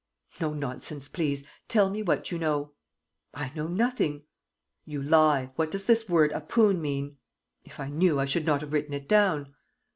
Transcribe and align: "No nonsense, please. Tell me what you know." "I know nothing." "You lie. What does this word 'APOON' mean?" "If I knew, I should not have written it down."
"No 0.39 0.51
nonsense, 0.55 1.07
please. 1.07 1.45
Tell 1.67 1.91
me 1.91 2.01
what 2.01 2.31
you 2.31 2.39
know." 2.39 2.71
"I 3.35 3.51
know 3.55 3.67
nothing." 3.67 4.23
"You 4.83 4.99
lie. 4.99 5.51
What 5.57 5.69
does 5.69 5.85
this 5.85 6.09
word 6.09 6.31
'APOON' 6.31 6.81
mean?" 6.81 7.17
"If 7.65 7.79
I 7.79 7.87
knew, 7.89 8.19
I 8.19 8.25
should 8.25 8.47
not 8.47 8.61
have 8.61 8.73
written 8.73 8.95
it 8.95 9.07
down." 9.07 9.53